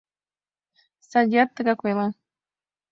[1.09, 2.07] —Судьят тыгак ойла.